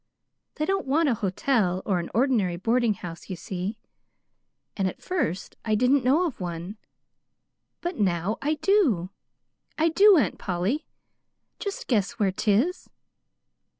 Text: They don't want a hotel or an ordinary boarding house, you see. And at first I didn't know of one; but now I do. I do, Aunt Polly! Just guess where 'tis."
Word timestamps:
They 0.55 0.65
don't 0.65 0.87
want 0.87 1.09
a 1.09 1.13
hotel 1.13 1.83
or 1.85 1.99
an 1.99 2.09
ordinary 2.15 2.57
boarding 2.57 2.95
house, 2.95 3.29
you 3.29 3.35
see. 3.35 3.77
And 4.75 4.87
at 4.87 4.99
first 5.03 5.57
I 5.63 5.75
didn't 5.75 6.03
know 6.03 6.25
of 6.25 6.39
one; 6.41 6.77
but 7.81 7.99
now 7.99 8.39
I 8.41 8.55
do. 8.55 9.11
I 9.77 9.89
do, 9.89 10.17
Aunt 10.17 10.39
Polly! 10.39 10.87
Just 11.59 11.85
guess 11.85 12.13
where 12.13 12.31
'tis." 12.31 12.89